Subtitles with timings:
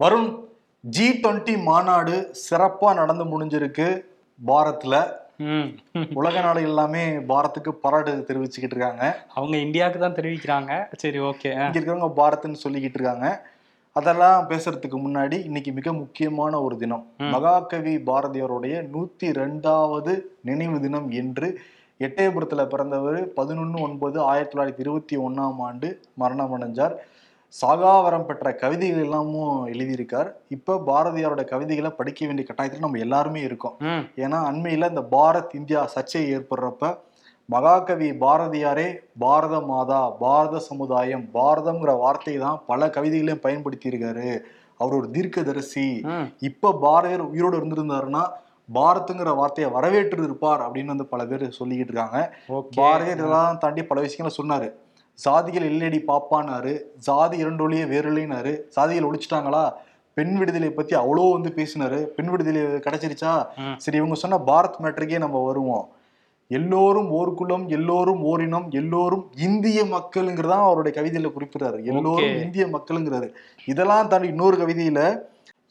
[0.00, 0.28] Varun
[0.84, 3.86] G twenty மாநாடு சிறப்பா நடந்து முடிஞ்சிருக்கு
[4.38, 4.94] பாரத்ல
[5.46, 5.66] ம்.
[6.14, 9.04] உலக நாடு எல்லாமே பாரத்துக்கு பாராட்டு தெரிவிச்சுக்கிட்டு இருக்காங்க.
[9.34, 10.70] அவங்க இந்தியாவுக்கு தான் தெரிவிக்கிறாங்க.
[10.96, 11.50] சரி ஓகே.
[11.58, 13.28] இங்க இருக்கிறவங்க பாரத்னு சொல்லிக்கிட்டு இருக்காங்க.
[13.96, 17.04] அதெல்லாம் பேசுறதுக்கு முன்னாடி இன்னைக்கு மிக முக்கியமான ஒரு தினம்.
[17.30, 21.48] மகாகவி பாரதியாருடைய நூத்தி ரெண்டாவது நினைவு தினம் என்று
[22.00, 26.96] எட்டயபுரத்துல பிறந்தவர் பதினொன்னு ஒன்பது ஆயிரத்தி தொள்ளாயிரத்தி இருபத்தி ஒன்னாம் ஆண்டு மரணம் அடைஞ்சார்
[27.54, 30.30] சாகாவரம் பெற்ற கவிதைகள் எல்லாமும் எழுதியிருக்கார்.
[30.48, 33.76] இப்ப பாரதியாரோட கவிதைகளை படிக்க வேண்டிய கட்டாயத்தில் நம்ம எல்லாருமே இருக்கோம்.
[34.24, 36.92] ஏன்னா அண்மையில இந்த பாரத் இந்தியா சர்ச்சை ஏற்படுறப்ப
[37.48, 38.86] மகாகவி பாரதியாரே
[39.24, 44.28] பாரத மாதா பாரத சமுதாயம் பாரதம்ங்கிற வார்த்தையை தான் பல கவிதைகளையும் பயன்படுத்தி இருக்காரு
[44.80, 45.86] அவர் ஒரு தீர்க்கதரிசி.
[46.48, 48.24] இப்ப பாரதியார் உயிரோடு இருந்திருந்தாருன்னா
[48.78, 52.20] பாரத்துங்கிற வார்த்தையை வரவேற்று இருப்பார் அப்படின்னு வந்து பல பேர் சொல்லிக்கிட்டு இருக்காங்க.
[52.78, 54.68] பாரதியார் இதெல்லாம் தாண்டி பல விஷயங்களை சொன்னாரு.
[55.24, 59.64] சாதிகள் இல்லடி பாப்பானாரு ஜாதி இரண்டொழிய வேறில்லைனாரு சாதிகள் ஒழிச்சிட்டாங்களா?
[60.14, 61.98] பெண் விடுதலை பத்தி அவ்வளோ வந்து பேசினாரு.
[62.16, 63.32] பெண் விடுதலை கிடைச்சிருச்சா.
[63.76, 65.88] சரி இவங்க சொன்ன பாரத் மேட்ருக்கே நம்ம வருவோம்.
[66.48, 71.78] எல்லோரும் ஓர் குலம் எல்லோரும் ஓரினம் எல்லோரும் இந்திய மக்களுங்கிறதா அவருடைய கவிதையில குறிப்பிடுறாரு.
[71.92, 72.36] எல்லோரும்.
[72.42, 73.28] இந்திய மக்களுங்கிறாரு.
[73.66, 75.00] இதெல்லாம் தாண்டி இன்னொரு கவிதையில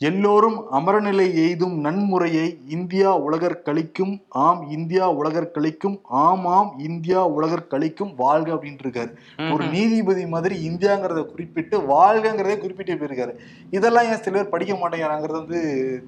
[0.02, 4.12] எல்லோரும் அமரநிலை எய்தும் நன்முறையை இந்தியா உலகர் கழிக்கும்
[4.46, 9.12] ஆம் இந்தியா உலகர் கழிக்கும் ஆம் ஆம் இந்தியா உலகர் கழிக்கும் வாழ்க அப்படின்ட்டு இருக்காரு
[9.54, 13.34] ஒரு நீதிபதி மாதிரி இந்தியாங்கிறத குறிப்பிட்டு வாழ்கங்கிறதே குறிப்பிட்டு போயிருக்காரு.
[13.78, 15.62] இதெல்லாம் ஏன் சில பேர் படிக்க மாட்டேங்கிறாங்கிறது வந்து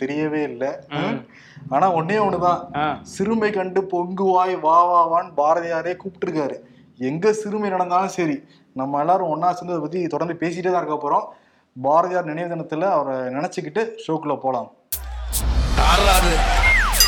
[0.03, 0.71] தெரியவே இல்லை.
[1.75, 2.61] ஆனா ஒன்னே ஒண்ணுதான்.
[3.15, 6.57] சிறுமை கண்டு பொங்குவாய் வா வா வான்னு பாரதியாரே கூப்பிட்டுருக்காரு.
[7.11, 8.39] எங்க சிறுமை நடந்தாலும் சரி
[8.79, 11.27] நம்ம எல்லாரும் ஒன்னா சேர்ந்து அதை பத்தி தொடர்ந்து பேசிட்டே தான் இருக்க போறோம்.
[11.85, 14.69] பாரதியார் நினைவு தினத்துல அவரை நினைச்சுக்கிட்டு ஷோக்குள்ள போலாம்.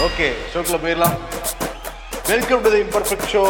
[0.08, 1.16] ஓகே ஷோக்குள்ள போயிடலாம்.
[2.31, 3.42] Welcome to the imperfect show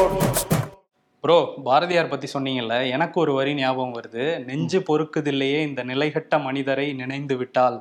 [1.23, 4.25] bro Bharathiyar பத்தி சொன்னீங்கல்ல எனக்கு ஒரு வரி ஞாபகம் வருது.
[4.49, 7.77] நெஞ்சு பொறுக்குதில்லையே இந்த நிலைகட்ட மனிதரை நினைந்து விட்டால்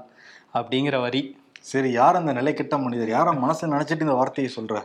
[0.60, 1.22] அப்படிங்கிற வரி.
[1.70, 3.14] சரி யார் அந்த நிலைக்கெட்ட மனிதர்?
[3.16, 4.82] யார மனசுல நினைச்சிட்டு இந்த வார்த்தையை சொல்ற?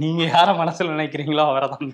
[0.00, 1.88] நீங்க யார மனசுல நினைக்கிறீங்களோ அவரை தான்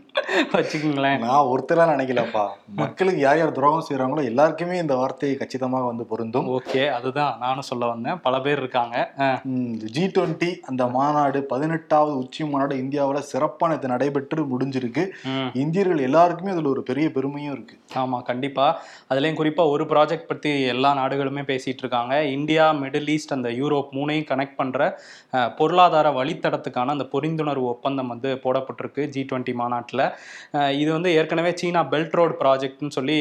[0.53, 1.23] வச்சுக்கோங்களேன்.
[1.25, 2.43] நான் ஒருத்தரா நினைக்கலப்பா.
[2.81, 6.47] மக்களுக்கு யார் யார் துரோகம் செய்யறாங்களோ எல்லாருக்குமே இந்த வார்த்தை கச்சிதமாக வந்து பொருந்தும்.
[6.57, 8.21] ஓகே அதுதான் நானும் சொல்ல வந்தேன்.
[8.27, 8.97] பல பேர் இருக்காங்க.
[9.97, 15.05] ஜி டுவெண்ட்டி அந்த மாநாடு பதினெட்டாவது உச்சி மாநாடு இந்தியாவில் சிறப்பான இது நடைபெற்று முடிஞ்சிருக்கு.
[15.65, 17.77] இந்தியர்கள் எல்லாருக்குமே அதுல ஒரு பெரிய பெருமையும் இருக்கு.
[18.05, 18.69] ஆமா கண்டிப்பா.
[19.11, 22.15] அதுலயும் குறிப்பா ஒரு ப்ராஜெக்ட் பத்தி எல்லா நாடுகளுமே பேசிட்டு இருக்காங்க.
[22.37, 24.89] இந்தியா மிடில் ஈஸ்ட் அந்த யூரோப் மூணையும் கனெக்ட் பண்ற
[25.61, 30.05] பொருளாதார வழித்தடத்துக்கான அந்த புரிந்துணர்வு ஒப்பந்தம் வந்து போடப்பட்டிருக்கு ஜி டுவெண்ட்டி மாநாட்டில்.
[30.83, 33.19] இது வந்து ஏற்கனவே சீனா பெல்ட் ரோடு ப்ராஜெக்ட்னு சொல்லி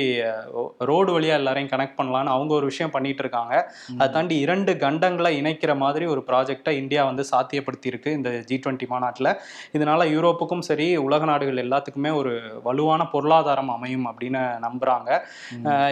[0.89, 3.53] ரோடு வழியா எல்லாரையும் கனெக்ட் பண்ணலான்னு அவங்க ஒரு விஷயம் பண்ணிட்டு இருக்காங்க.
[3.99, 8.89] அதை தாண்டி இரண்டு கண்டங்களை இணைக்கிற மாதிரி ஒரு ப்ராஜெக்டை இந்தியா வந்து சாத்தியப்படுத்தி இருக்கு இந்த ஜி டுவெண்ட்டி
[8.93, 9.31] மாநாட்டில்.
[9.77, 12.33] இதனால யூரோப்புக்கும் சரி உலக நாடுகள் எல்லாத்துக்குமே ஒரு
[12.67, 15.09] வலுவான பொருளாதாரம் அமையும் அப்படின்னு நம்புறாங்க.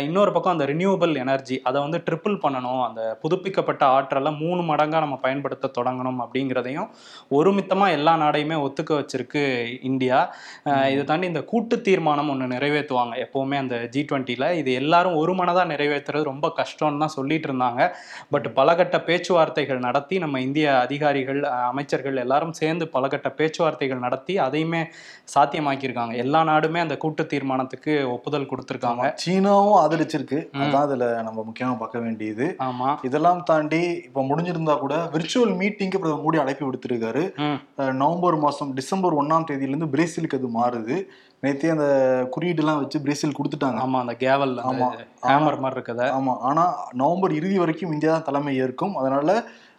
[0.07, 2.81] இன்னொரு பக்கம் அந்த ரினியூவபிள் எனர்ஜி அதை வந்து ட்ரிபிள் பண்ணணும்.
[2.87, 6.89] அந்த புதுப்பிக்கப்பட்ட ஆற்றலை மூணு மடங்கா நம்ம பயன்படுத்த தொடங்கணும் அப்படிங்கிறதையும்
[7.37, 9.43] ஒருமித்தமா எல்லா நாடையுமே ஒத்துக்க வச்சிருக்கு
[9.83, 10.19] இந்தியா.
[10.65, 13.15] இதை தாண்டி இந்த கூட்டு தீர்மானம் ஒன்று நிறைவேற்றுவாங்க.
[13.23, 17.81] எப்பவுமே அந்த ஜி டுவெண்ட்டியில் இது எல்லாரும் ஒரு மனதா நிறைவேற்றுறது ரொம்ப கஷ்டம்னு தான் சொல்லிட்டு இருந்தாங்க.
[18.29, 24.81] பட் பலகட்ட பேச்சுவார்த்தைகள் நடத்தி நம்ம இந்திய அதிகாரிகள் அமைச்சர்கள் எல்லாரும் சேர்ந்து பலகட்ட பேச்சுவார்த்தைகள் நடத்தி அதையுமே
[25.33, 26.15] சாத்தியமாக்கியிருக்காங்க.
[26.15, 29.03] எல்லா நாடுமே அந்த கூட்டு தீர்மானத்துக்கு ஒப்புதல் கொடுத்துருக்காங்க.
[29.25, 30.39] சீனாவும் ஆதரிச்சிருக்கு.
[30.57, 32.45] அதான் அதுல நம்ம முக்கியமா பார்க்க வேண்டியது.
[32.63, 32.89] ஆமா.
[33.03, 37.57] இதெல்லாம் தாண்டி இப்ப முடிஞ்சிருந்தா கூட விர்ச்சுவல் மீட்டிங்க்கு பிரதமர் மோடி அழைப்பு விடுத்திருக்காரு ம்.
[37.77, 37.93] அஹ்
[38.55, 40.95] மாசம் டிசம்பர் ஒன்னாம் தேதியிலிருந்து பிரேசிலுக்கு அது மாறுது.
[41.43, 41.87] நேத்தே அந்த
[42.35, 43.79] குறியீடுலாம் வச்சு பிரேசில் கொடுத்துட்டாங்க.
[43.85, 44.87] ஆமா அந்த கேவல் ஆமா.
[45.29, 46.03] ஹேமர் மாதிரி இருக்கத.
[46.17, 48.95] ஆமா ஆனா நவம்பர் இறுதி வரைக்கும் இந்தியா தான் தலைமை ஏற்கும்.
[48.97, 49.29] அதனால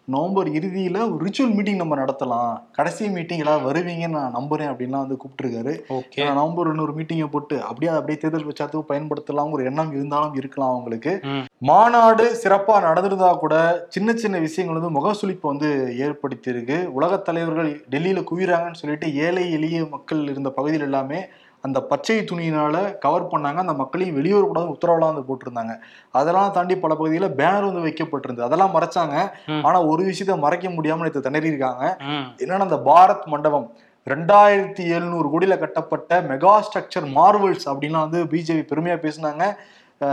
[0.08, 2.62] நவம்பர் இறுதியில ஒரு ரிச்சுவல் மீட்டிங் நம்ம நடத்தலாம்.
[2.72, 5.72] கடைசி மீட்டிங் எல்லாரும் வருவீங்கன்னு நான் நம்புறேன் அப்படின்லாம் வந்து கூப்பிட்டுருக்காரு.
[5.88, 6.24] ஓகே.
[6.34, 11.20] நவம்பர் இன்னொரு மீட்டிங்கை போட்டு அப்படியே அப்படியே தேர்தல் பிரச்சாரத்துக்கு பயன்படுத்தலாம் ஒரு எண்ணம் இருந்தாலும் இருக்கலாம் அவங்களுக்கு.
[11.58, 13.54] மாநாடு சிறப்பா நடந்திருந்தா கூட
[13.88, 19.84] சின்ன சின்ன விஷயங்கள் வந்து முகசுளிப்பு வந்து ஏற்படுத்தி இருக்கு உலகத் தலைவர்கள் டெல்லியில குவிறாங்கன்னு சொல்லிட்டு ஏழை எளிய
[19.90, 21.20] மக்கள் இருந்த பகுதியில் எல்லாமே
[21.66, 23.60] அந்த பச்சை துணியினால கவர் பண்ணாங்க.
[23.64, 25.74] அந்த மக்களையும் வெளியூர் கூடாது உத்தரவுலாம் வந்து போட்டிருந்தாங்க.
[26.12, 28.40] அதெல்லாம் தாண்டி பல பகுதியில் பேனர் வந்து வைக்கப்பட்டிருந்தது.
[28.40, 29.16] அதெல்லாம் மறைச்சாங்க.
[29.46, 29.64] ம்.
[29.64, 32.26] ஆனா ஒரு விஷயத்த மறைக்க முடியாம நேற்று திணறி இருக்காங்க ம்.
[32.36, 33.68] என்னன்னா அந்த பாரத் மண்டபம்.
[34.06, 39.44] ரெண்டாயிரத்தி எழுநூறு கோடியில கட்டப்பட்ட மெகா ஸ்ட்ரக்சர் மார்வல்ஸ் அப்படின்லாம் வந்து பிஜேபி பெருமையா பேசினாங்க.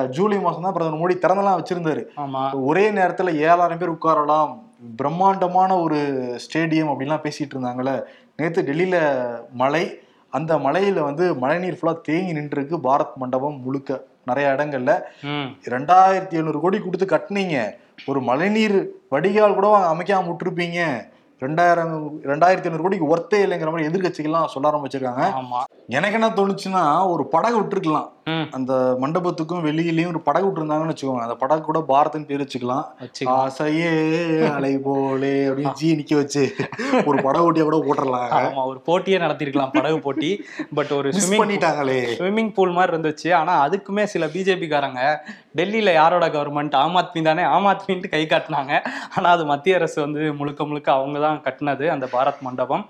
[0.10, 2.04] ஜூலை மாசம் தான் பிரதமர் மோடி திறந்தெல்லாம் வச்சிருந்தாரு.
[2.64, 4.52] ஒரே நேரத்துல ஏழாயிரம் பேர் உட்காரலாம்.
[4.96, 5.98] பிரம்மாண்டமான ஒரு
[6.44, 8.02] ஸ்டேடியம் அப்படின்லாம் பேசிட்டு இருந்தாங்கல்ல.
[8.38, 8.96] நேத்து டெல்லியில
[9.54, 9.84] மழை.
[10.38, 12.78] அந்த மலையில வந்து மழைநீர் ஃபுல்லா தேங்கி நின்றுருக்கு.
[12.84, 13.98] பாரத் மண்டபம் முழுக்க.
[14.26, 14.92] நிறைய இடங்கள்ல.
[15.74, 17.58] ரெண்டாயிரத்தி எழுநூறு கோடி கொடுத்து கட்டுனீங்க.
[18.06, 18.78] ஒரு மழைநீர்
[19.10, 20.80] வடிகால் கூட அமைக்காம விட்டுருப்பீங்க.
[21.46, 21.94] ரெண்டாயிரம்
[22.32, 25.24] ரெண்டாயிரத்தி ஐநூறு கோடிக்கு ஒர்த்தே இல்லைங்கிற மாதிரி எதிர்கட்சிகள்லாம் சொல்ல ஆரம்பிச்சிருக்காங்க.
[25.42, 25.62] ஆமா.
[25.98, 28.10] எனக்கு என்ன தோணுச்சுன்னா ஒரு படகு விட்டுருக்கலாம்.
[28.58, 32.86] அந்த மண்டபத்துக்கும் வெளியிலயும் ஒரு படகு விட்டுருந்தாங்கன்னு வச்சுக்கோங்க அந்த படகு கூட பாரத்னு பேர் வச்சுக்கலாம்.
[33.38, 33.90] ஆசையே
[34.58, 36.44] அலை போலே அப்படின்னு ஜி நிக்க வச்சு
[37.10, 40.30] ஒரு படகு ஓட்டியா கூட போட்டுடலாம் ஆமா ஒரு போட்டியே நடத்திருக்கலாம் படகு போட்டி.
[40.80, 41.12] பட் ஒரு
[41.42, 42.00] பண்ணிட்டாங்களே.
[42.20, 43.30] ஸ்விம்மிங் பூல் மாதிரி இருந்துச்சு.
[43.42, 45.02] ஆனா அதுக்குமே சில பிஜேபி காரங்க
[45.60, 47.44] டெல்லியில யாரோட கவர்மெண்ட் ஆம் ஆத்மி தானே?
[47.56, 48.74] ஆம் ஆத்மின்ட்டு கை காட்டினாங்க.
[49.18, 52.84] ஆனா அது மத்திய அரசு வந்து முழுக்க முழுக்க அவங்க தான் கட்டினது அந்த பாரத் மண்டபம்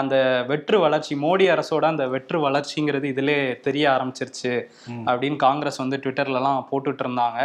[0.00, 0.16] அந்த
[0.50, 3.36] வெற்று வளர்ச்சி மோடி அரசோட அந்த வெற்று வளர்ச்சிங்கிறது இதிலே
[3.66, 4.52] தெரிய ஆரம்பிச்சிருச்சு.
[5.10, 7.40] அப்படின்னு காங்கிரஸ் வந்து ட்விட்டர்லலாம் போட்டுட்டு இருந்தாங்க.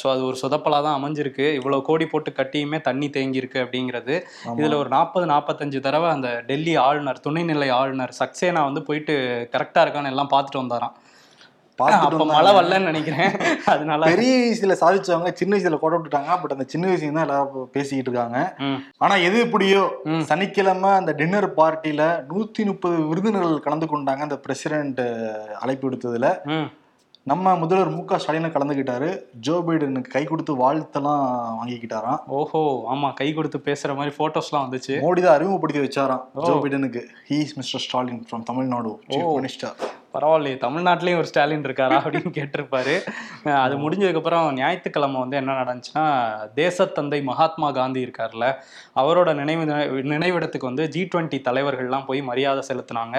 [0.00, 4.16] ஸோ அது ஒரு சொதப்பலா தான் அமைஞ்சிருக்கு இவ்வளவு கோடி போட்டு கட்டியுமே தண்ணி தேங்கி இருக்கு அப்படிங்கிறது.
[4.60, 9.14] இதுல ஒரு நாற்பது நாற்பத்தஞ்சு தடவை அந்த டெல்லி ஆளுநர் துணைநிலை ஆளுநர் சக்சேனா வந்து போயிட்டு
[9.54, 10.96] கரெக்டா இருக்கான்னு எல்லாம் பார்த்துட்டு வந்தாராம்
[11.82, 12.26] பார்த்துட்டு.
[12.32, 13.32] மழை வரலன்னு நினைக்கிறேன்.
[13.72, 16.40] அதனால பெரிய வயசுல சாதிச்சவங்க சின்ன வயசுல கொடை விட்டுட்டாங்க.
[16.42, 18.40] பட் அந்த சின்ன வயசுல தான் எல்லாரும் பேசிக்கிட்டு இருக்காங்க.
[18.98, 19.84] ஆனா எது எப்படியோ.
[20.30, 22.02] சனிக்கிழமை அந்த டின்னர் பார்ட்டில
[22.32, 24.28] நூத்தி முப்பது விருந்தினர்கள் கலந்து கொண்டாங்க.
[24.28, 25.02] அந்த பிரசிடென்ட்
[25.60, 26.28] அழைப்பு விடுத்ததுல.
[27.26, 29.08] நம்ம முதல்வர் மு க ஸ்டாலின் கலந்துக்கிட்டாரு.
[29.46, 31.24] ஜோ பைடனுக்கு கை கொடுத்து வாழ்த்தெல்லாம்
[31.58, 32.20] வாங்கிக்கிட்டாராம்.
[32.38, 32.60] ஓஹோ
[32.92, 33.08] ஆமா.
[33.14, 34.94] கை கொடுத்து பேசுற மாதிரி போட்டோஸ்லாம் வந்துச்சு.
[35.04, 36.22] மோடி தான் அறிமுகப்படுத்தி வச்சாராம்.
[36.46, 39.28] Joe பைடனுக்கு he's mister Stalin from Tamil Nadu chief.
[39.38, 39.74] Minister
[40.14, 42.94] பரவாயில்லையே தமிழ்நாட்டிலயும் ஒரு ஸ்டாலின் இருக்காரா அப்படின்னு கேட்டிருப்பாரு.
[43.64, 46.04] அது முடிஞ்சதுக்கு அப்புறம் ஞாயிற்றுக்கிழமை வந்து என்ன நடந்துச்சுன்னா
[46.60, 48.46] தேசத்தந்தை மகாத்மா காந்தி இருக்கார்ல
[49.02, 49.64] அவரோட நினைவு
[50.14, 53.16] நினைவிடத்துக்கு வந்து ஜி டுவெண்ட்டி தலைவர்கள்லாம் போய் மரியாதை செலுத்தினாங்க.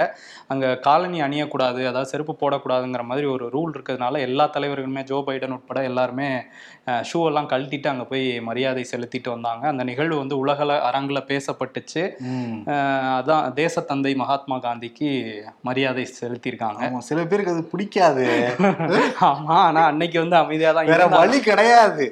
[0.48, 5.80] அங்க காலனி அணியக்கூடாது அதாவது செருப்பு போடக்கூடாதுங்கிற மாதிரி ஒரு ரூல் இருக்கிறதுனால எல்லா தலைவர்களுமே ஜோ பைடன் உட்பட
[5.84, 6.30] எல்லாருமே
[7.10, 9.64] ஷூ எல்லாம் கழட்டிட்டு அங்க போய் மரியாதை செலுத்திட்டு வந்தாங்க.
[9.68, 12.04] அந்த நிகழ்வு வந்து உலகள அரங்கில் பேசப்பட்டுச்சு.
[13.20, 15.10] அதான் தேசத்தந்தை மகாத்மா காந்திக்கு
[15.62, 16.79] மரியாதை செலுத்தியிருக்காங்க.
[16.80, 18.26] ஆமா சில பேருக்கு அது பிடிக்காது.
[19.30, 21.06] ஆமா ஆனா அன்னைக்கு வந்து அமைதியா தான் வேற.
[21.16, 22.06] வழி கிடையாது.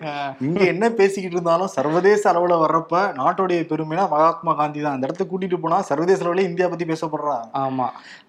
[0.48, 5.60] இங்க என்ன பேசிக்கிட்டு இருந்தாலும் சர்வதேச அளவுல வர்றப்ப நாட்டுடைய பெருமைனா மகாத்மா காந்தி தான் அந்த இடத்துக்கு கூட்டிட்டு
[5.60, 7.88] போனா சர்வதேச அளவுல இந்தியா பத்தி பேசப்படுறா ஆமா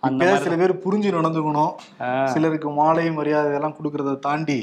[0.09, 1.73] அந்த சில பேர் புரிஞ்சு நடந்துக்கணும்.
[2.33, 4.61] சிலருக்கு மாலை மரியாதை எல்லாம் கொடுக்கறத தாண்டி.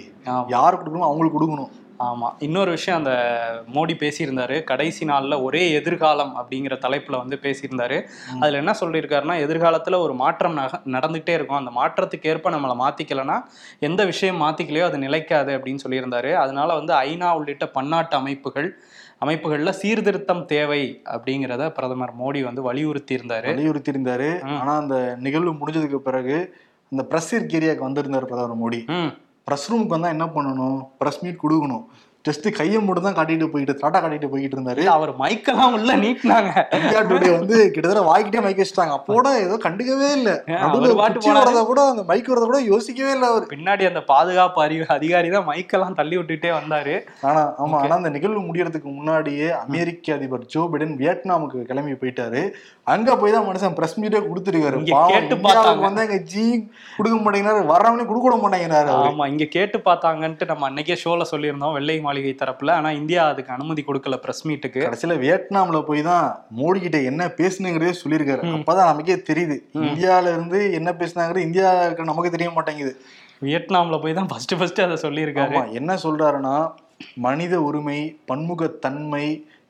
[0.55, 1.71] யார் கொடுக்கணும் அவங்களுக்கு கொடுக்கணும்.
[1.99, 2.33] ஆமா.
[2.39, 3.13] இன்னொரு விஷயம் அந்த
[3.73, 7.97] மோடி பேசியிருந்தாரு கடைசி நாள்ல ஒரே எதிர்காலம் அப்படிங்கிற தலைப்புல வந்து பேசியிருந்தாரு.
[8.39, 11.57] அதுல என்ன சொல்லியிருக்காருன்னா எதிர்காலத்துல ஒரு மாற்றம் நக நடந்துகிட்டே இருக்கும்.
[11.57, 13.37] அந்த மாற்றத்துக்கு ஏற்ப நம்மளை மாத்திக்கலைன்னா
[13.79, 16.33] எந்த விஷயம் மாத்திக்கலையோ அது நிலைக்காது அப்படின்னு சொல்லியிருந்தாரு.
[16.33, 18.69] அதனால வந்து ஐநா உள்ளிட்ட பன்னாட்டு அமைப்புகள்
[19.21, 24.57] அமைப்புகள்ல சீர்திருத்தம் தேவை அப்படிங்கிறத பிரதமர் மோடி வந்து வலியுறுத்தி இருந்தாரு வலியுறுத்தி இருந்தாரு ம்.
[24.57, 26.37] ஆனா அந்த நிகழ்வு முடிஞ்சதுக்கு பிறகு
[26.91, 28.81] அந்த பிரஸ் ஏரியாவுக்கு வந்திருந்தாரு பிரதமர் மோடி.
[29.47, 30.77] பிரஸ் ரூமுக்கு வந்தா என்ன பண்ணணும்?
[31.01, 31.85] பிரஸ் மீட் கொடுக்கணும்.
[32.27, 34.83] ஜஸ்ட் கையை மட்டும் தான் காட்டிட்டு போயிட்டு டாட்டா காட்டிட்டு போயிட்டு இருந்தாரு.
[34.93, 36.51] அவர் மைக்கெல்லாம் உள்ள நீட்டினாங்க.
[36.77, 38.93] இந்தியா டுடே வந்து கிட்டத்தட்ட வாய்க்கிட்டே மைக் வச்சுட்டாங்க.
[38.97, 40.31] அப்போட ஏதோ கண்டுக்கவே இல்ல.
[40.61, 40.95] நடுவுல.
[41.39, 43.45] வரத கூட அந்த மைக் வரத கூட யோசிக்கவே இல்ல அவரு.
[43.53, 46.95] பின்னாடி அந்த பாதுகாப்பு அறிவு அதிகாரி தான் மைக்கெல்லாம் தள்ளி விட்டுட்டே வந்தாரு.
[47.29, 52.43] ஆனா ஆமா ஆனா அந்த நிகழ்வு முடியறதுக்கு முன்னாடியே அமெரிக்க அதிபர் ஜோ பைடன் வியட்நாமுக்கு கிளம்பி போயிட்டாரு.
[52.87, 54.79] அங்க போய் தான் மனுஷன் பிரஸ் மீட்டே கொடுத்துருக்காரு
[55.11, 55.81] கேட்டு பார்த்தாங்க.
[55.85, 56.43] வந்து எங்க ஜி
[56.97, 58.91] கொடுக்க மாட்டேங்கிறாரு வர்றவனே கொடுக்க மாட்டேங்கிறாரு.
[59.05, 63.83] ஆமா இங்க கேட்டு பார்த்தாங்கன்ட்டு நம்ம அன்னைக்கே ஷோல சொல்லியிருந்தோம் வெள்ளை மாளிகை தரப்புல ஆனா இந்தியா அதுக்கு அனுமதி
[63.87, 66.27] கொடுக்கல பிரஸ் மீட்டுக்கு கடைசியில வியட்நாம்ல போய் தான்
[66.59, 68.43] மோடி கிட்ட என்ன பேசுனுங்கிறதே சொல்லியிருக்காரு.
[68.57, 69.57] அப்பதான் நமக்கே தெரியுது.
[69.87, 72.93] இந்தியால இருந்து என்ன பேசுனாங்கிறது இந்தியாவுக்கு நமக்கு தெரிய மாட்டேங்குது
[73.45, 76.55] வியட்நாம்ல போய் தான் ஃபர்ஸ்ட் ஃபர்ஸ்ட் அதை சொல்லியிருக்காரு என்ன சொல்றாருன்னா
[77.23, 77.99] மனித உரிமை
[78.29, 79.25] பன்முகத்தன்மை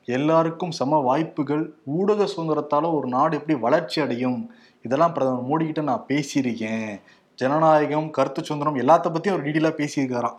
[0.08, 4.50] எல்லாருக்கும் சம வாய்ப்புகள் ஊடக சுதந்திரத்தால் ஒரு நாடு எப்படி வளர்ச்சி அடையும்?
[4.82, 7.00] இதெல்லாம் பிரதமர் மோடிக்கிட்ட நான் பேசியிருக்கேன்.
[7.40, 10.36] ஜனநாயகம் கருத்து சுதந்திரம் எல்லாத்த பத்தியும் அவர் டீடெயிலா பேசியிருக்காராம்.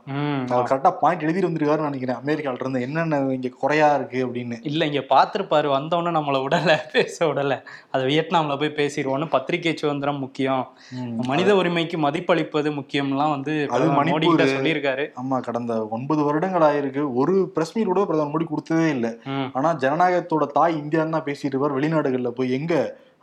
[0.52, 2.20] அவர் கரெக்டா பாயிண்ட் எழுதி வந்திருக்காருன்னு நினைக்கிறேன்.
[2.22, 4.58] அமெரிக்கால இருந்து என்னென்ன இங்க குறையா இருக்கு அப்படின்னு.
[4.70, 7.58] இல்ல இங்க பாத்திருப்பாரு வந்தவொடனே நம்மள விடல பேச விடல.
[7.94, 10.64] அது வியட்நாம்ல போய் பேசிடுவோம்னு பத்திரிகை சுதந்திரம் முக்கியம்.
[11.32, 15.08] மனித உரிமைக்கு மதிப்பளிப்பது முக்கியம்லாம் வந்து பிரதமர் மோடி சொல்லியிருக்காரு.
[15.24, 17.04] ஆமா கடந்த ஒன்பது வருடங்கள் ஆயிருக்கு.
[17.22, 19.12] ஒரு பிரஸ் மீட் கூட பிரதமர் மோடி கொடுத்ததே இல்லை.
[19.58, 21.78] ஆனா ஜனநாயகத்தோட தாய் இந்தியான்னு தான் பேசிட்டு இருப்பார்.
[21.80, 22.74] வெளிநாடுகள்ல போய் எங்க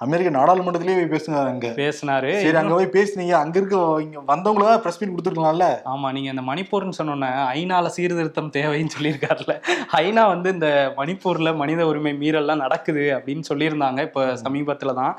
[0.05, 1.69] அமெரிக்க நாடாளுமன்றத்திலேயே போய் பேசுங்க அங்க.
[1.77, 2.31] பேசினாரு.
[2.39, 3.35] சரி அங்க போய் பேசுனீங்க.
[3.35, 5.69] அங்க இருக்க இங்க வந்தவங்கள பிரஸ் மீட் கொடுத்துருக்கலாம்ல.
[5.85, 9.55] ஆமா நீங்க இந்த மணிப்பூர்னு சொன்னோன்னே ஐநால சீர்திருத்தம் தேவைன்னு சொல்லியிருக்காருல்ல
[10.01, 14.01] ஐநா வந்து இந்த மணிப்பூர்ல மனித உரிமை மீறல்லாம் நடக்குது அப்படின்னு சொல்லியிருந்தாங்க.
[14.01, 15.15] இப்ப சமீபத்துல தான்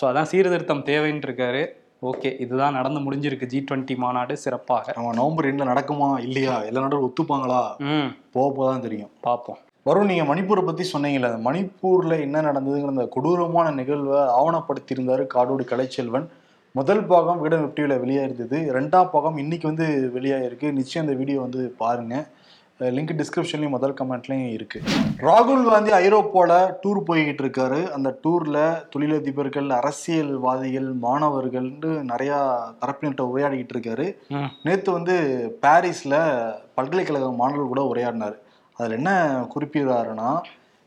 [0.00, 1.62] ஸோ அதான் சீர்திருத்தம் தேவைன்னு இருக்காரு.
[2.02, 3.46] ஓகே இதுதான் நடந்து முடிஞ்சிருக்கு.
[3.46, 4.92] ஜி டுவெண்ட்டி மாநாடு சிறப்பாக.
[4.96, 6.20] அவன் நவம்பர் ரெண்டுல நடக்குமா?
[6.20, 6.54] இல்லையா?
[6.62, 7.62] எல்லா நாடும் ஒத்துப்பாங்களா?
[7.88, 8.08] ம்.
[8.32, 9.10] போக போதான் தெரியும்.
[9.20, 16.26] பார்ப்போம் வரும் நீங்க மணிப்பூரை பத்தி சொன்னீங்கல்ல மணிப்பூர்ல என்ன நடந்ததுங்கிற அந்த கொடூரமான நிகழ்வை ஆவணப்படுத்தியிருந்தாரு காடோடி கலைச்செல்வன்.
[16.72, 18.58] முதல் பாகம் விட வெப்டிவில வெளியாயிருந்தது.
[18.76, 20.72] ரெண்டாம் பாகம் இன்னைக்கு வந்து வெளியாயிருக்கு.
[20.72, 22.26] நிச்சயம் அந்த வீடியோ வந்து பாருங்க.
[22.96, 24.80] லிங்க் டிஸ்கிரிப்ஷன்லயும் முதல் கமெண்ட்லயும் இருக்கு.
[25.28, 27.80] ராகுல் காந்தி ஐரோப்பால டூர் போய்கிட்டு இருக்காரு.
[27.96, 28.58] அந்த டூர்ல
[28.92, 32.34] தொழிலதிபர்கள் அரசியல்வாதிகள் மாணவர்கள்னு நிறைய
[32.82, 34.06] தரப்பினர்கிட்ட உரையாடிக்கிட்டு இருக்காரு.
[34.62, 35.16] நேத்து வந்து
[35.66, 36.14] பாரிஸ்ல
[36.74, 38.38] பல்கலைக்கழக மாணவர்கள் கூட உரையாடினாரு.
[38.80, 39.12] அதுல என்ன
[39.54, 40.30] குறிப்பிடுறாருன்னா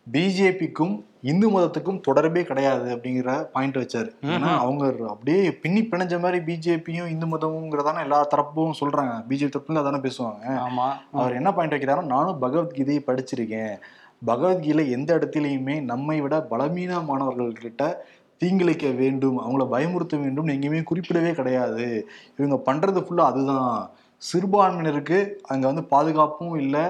[0.08, 4.10] பிஜேபிக்கும் இந்து மதத்துக்கும் தொடர்பே கிடையாது அப்படிங்கிற பாயிண்ட் வச்சாரு.
[4.22, 9.14] ஏன்னா அவங்க அப்படியே பின்னி பிணைஞ்ச மாதிரி பிஜேபியும் இந்து மதமுங்கிறதான எல்லா தரப்பும் சொல்றாங்க.
[9.30, 10.44] பிஜேபி தரப்புல அதானே பேசுவாங்க.
[10.66, 10.88] ஆமா.
[11.12, 13.76] அவர் என்ன பாயிண்ட் வைக்கிறாருன்னா நானும் பகவத்கீதையை படிச்சிருக்கேன்.
[14.26, 17.86] பகவத்கீதை எந்த இடத்துலையுமே நம்மை விட பலவீனமானவர்கள்கிட்ட
[18.42, 22.08] தீங்கிழைக்க வேண்டும் அவங்கள பயமுறுத்த வேண்டும் எங்கேயுமே குறிப்பிடவே கிடையாது.
[22.38, 23.74] இவங்க பண்றது ஃபுல்லா அதுதான்.
[24.22, 26.86] சிறுபான்மையினருக்கு அங்க வந்து பாதுகாப்பும் இல்லை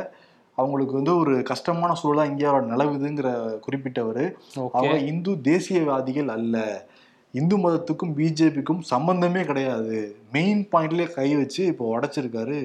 [0.56, 4.32] அவங்களுக்கு வந்து ஒரு கஷ்டமான சூழலா இந்தியாவோட நிலவுதுங்கிற குறிப்பிட்டவர்.
[4.72, 6.86] அவங்க இந்து தேசியவாதிகள் அல்ல.
[7.32, 10.16] இந்து மதத்துக்கும் பிஜேபிக்கும் சம்பந்தமே கிடையாது.
[10.32, 12.60] மெயின் பாயிண்ட்லயே கை வச்சு இப்போ உடைச்சிருக்காரு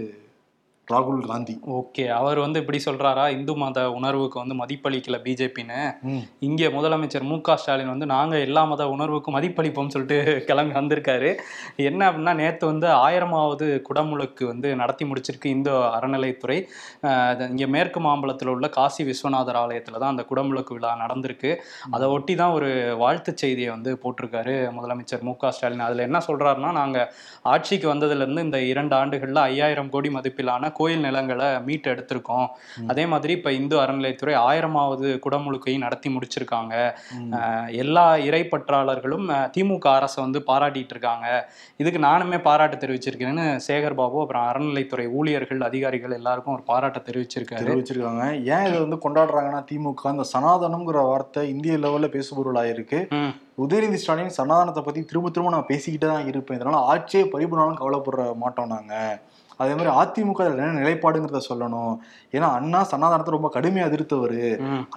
[0.93, 1.55] ராகுல் காந்தி.
[1.79, 3.25] ஓகே அவர் வந்து இப்படி சொல்றாரா?
[3.37, 5.81] இந்து மத உணர்வுக்கு வந்து மதிப்பளிக்கல பிஜேபின்னு.
[6.49, 10.19] இங்கே முதலமைச்சர் மு ஸ்டாலின் வந்து நாங்க எல்லா மத உணர்வுக்கும் மதிப்பளிப்போம்னு சொல்லிட்டு
[10.49, 11.31] கிளம்பி வந்திருக்காரு.
[11.89, 16.59] என்ன அப்படின்னா நேத்து வந்து ஆயிரமாவது குடமுழுக்கு வந்து நடத்தி முடிச்சிருக்கு இந்து அறநிலைத்துறை
[17.53, 21.53] இங்க மேற்கு மாம்பலத்தில் உள்ள காசி விஸ்வநாதர் ஆலயத்துல தான் அந்த குடமுழுக்கு விழா நடந்திருக்கு.
[21.95, 22.71] அதை ஒட்டி தான் ஒரு
[23.03, 25.87] வாழ்த்துச் செய்தியை வந்து போட்டிருக்காரு முதலமைச்சர் மு ஸ்டாலின்.
[25.89, 26.99] அதுல என்ன சொல்றாருன்னா நாங்க
[27.53, 32.47] ஆட்சிக்கு வந்ததுல இருந்து இந்த இரண்டு ஆண்டுகள்ல ஐயாயிரம் கோடி மதிப்பிலான கோயில் நிலங்களை மீட்டு எடுத்திருக்கோம்.
[32.87, 36.75] அதே மாதிரி இப்ப இந்து அறநிலையத்துறை ஆயிரமாவது குடமுழுக்கையும் நடத்தி முடிச்சிருக்காங்க.
[37.79, 41.27] எல்லா இறைப்பற்றாளர்களும் திமுக அரசை வந்து பாராட்டிட்டு இருக்காங்க.
[41.77, 47.63] இதுக்கு நானுமே பாராட்டு தெரிவிச்சிருக்கேன்னு சேகர் பாபு அப்புறம் அறநிலைத்துறை ஊழியர்கள் அதிகாரிகள் எல்லாருக்கும் ஒரு பாராட்டை தெரிவிச்சிருக்காரு.
[47.65, 48.25] தெரிவிச்சிருக்காங்க.
[48.53, 52.07] ஏன் இதை வந்து கொண்டாடுறாங்கன்னா திமுக இந்த சனாதனம்ங்கிற வார்த்தை இந்திய லெவல்ல
[53.17, 56.59] ம், உதயநிதி ஸ்டாலின் சனாதனத்தை பத்தி திரும்ப திரும்ப நான் பேசிக்கிட்டே தான் இருப்பேன்.
[56.59, 58.93] இதனால ஆட்சியே பறிபுனாலும் கவலைப்படுற மாட்டோம் நாங்க.
[59.61, 61.95] அதே மாதிரி அதிமுக என்ன நிலைப்பாடுங்கிறத சொல்லணும்.
[62.37, 64.37] ஏன்னா அண்ணா சனாதனத்தை ரொம்ப கடுமையா எதிர்த்தவர்.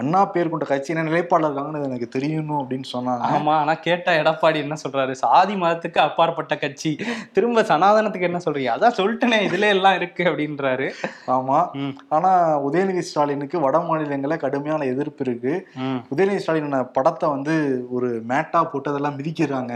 [0.01, 3.31] அண்ணா பேர் கொண்ட கட்சி என்ன நிலைப்பாடுல இருக்காங்கன்னு எனக்கு தெரியணும் அப்படின்னு சொன்னாங்க.
[3.37, 5.15] ஆமா ஆனா கேட்ட எடப்பாடி என்ன சொல்றாரு?
[5.23, 6.91] சாதி மதத்துக்கு அப்பாற்பட்ட கட்சி.
[7.37, 8.75] திரும்ப சனாதனத்துக்கு என்ன சொல்றீங்க?
[8.75, 10.89] அதான் சொல்லிட்டேனே இதுல எல்லாம் இருக்கு அப்படின்றாரு.
[11.37, 11.59] ஆமா.
[12.15, 12.31] ஆனா
[12.69, 15.53] உதயநிதி ஸ்டாலினுக்கு வட மாநிலங்கள்ல கடுமையான எதிர்ப்பு இருக்கு.
[16.13, 17.55] உதயநிதி ஸ்டாலின் படத்தை வந்து
[17.89, 19.75] ஒரு மேட்டா போட்டு அதெல்லாம் மிதிக்கிறாங்க.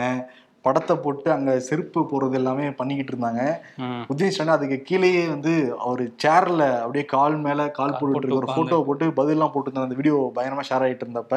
[0.65, 3.41] படத்தை போட்டு அங்க செருப்பு போடுறது எல்லாமே பண்ணிக்கிட்டு இருந்தாங்க
[3.81, 4.01] ம்.
[4.09, 5.53] உதயநிதி ஸ்டாலின் அதுக்கு கீழேயே வந்து
[5.83, 8.47] அவர் சேர்ல அப்படியே கால் மேல கால் போட்டு ஒரு.
[8.51, 11.35] போட்டோ போட்டு பதிலாம் போட்டு இருந்த அந்த வீடியோ பயங்கரமா ஷேர் ஆயிட்டு இருந்தப்ப.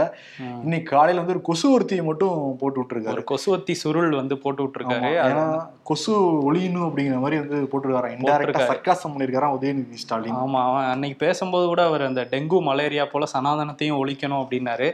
[0.63, 5.11] இன்னைக்கு காலையில வந்து ஒரு கொசு ஒருத்தியை மட்டும் போட்டு விட்டுருக்காரு ஒரு கொசுவத்தி சுருள் வந்து போட்டு விட்டுருக்காரு
[5.25, 5.45] ஏன்னா
[5.87, 6.13] கொசு
[6.47, 8.65] ஒளியணும் அப்படிங்கிற மாதிரி வந்து போட்டுருக்காரு இன்டெரக்டா.
[8.71, 14.01] சர்க்காசம் பண்ணிருக்காராம் உதயநிதி ஸ்டாலின் ஆமா அவன் அன்னைக்கு பேசும்போது கூட அவர் அந்த டெங்கு மலேரியா போல சனாதனத்தையும்
[14.01, 14.89] ஒழிக்கணும் அப்படின்னாரு.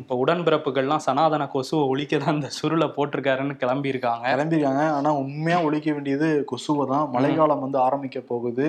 [0.00, 4.84] இப்ப உடன்பிறப்புகள்லாம் சனாதன கொசுவை ஒழிக்க தான் இந்த சுருளை போட்டிருக்காருன்னு கிளம்பி இருக்காங்க கிளம்பியிருக்காங்க.
[4.96, 7.06] ஆனா உண்மையா ஒழிக்க வேண்டியது கொசுவை தான்.
[7.14, 8.66] மழைக்காலம் வந்து ஆரம்பிக்க போகுது.